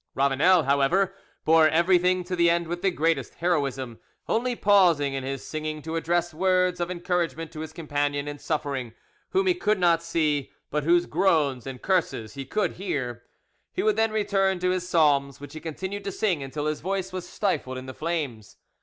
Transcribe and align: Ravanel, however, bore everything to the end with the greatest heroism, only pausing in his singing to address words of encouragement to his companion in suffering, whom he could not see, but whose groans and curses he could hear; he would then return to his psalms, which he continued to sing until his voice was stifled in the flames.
Ravanel, 0.15 0.63
however, 0.63 1.13
bore 1.45 1.67
everything 1.67 2.23
to 2.23 2.35
the 2.35 2.49
end 2.49 2.67
with 2.67 2.81
the 2.81 2.89
greatest 2.89 3.35
heroism, 3.35 3.99
only 4.27 4.55
pausing 4.55 5.13
in 5.13 5.23
his 5.23 5.45
singing 5.45 5.83
to 5.83 5.95
address 5.95 6.33
words 6.33 6.79
of 6.79 6.89
encouragement 6.89 7.51
to 7.51 7.59
his 7.59 7.71
companion 7.71 8.27
in 8.27 8.39
suffering, 8.39 8.95
whom 9.29 9.45
he 9.45 9.53
could 9.53 9.77
not 9.77 10.01
see, 10.01 10.49
but 10.71 10.85
whose 10.85 11.05
groans 11.05 11.67
and 11.67 11.83
curses 11.83 12.33
he 12.33 12.45
could 12.45 12.71
hear; 12.77 13.21
he 13.73 13.83
would 13.83 13.95
then 13.95 14.11
return 14.11 14.57
to 14.57 14.71
his 14.71 14.89
psalms, 14.89 15.39
which 15.39 15.53
he 15.53 15.59
continued 15.59 16.03
to 16.03 16.11
sing 16.11 16.41
until 16.41 16.65
his 16.65 16.81
voice 16.81 17.13
was 17.13 17.29
stifled 17.29 17.77
in 17.77 17.85
the 17.85 17.93
flames. 17.93 18.57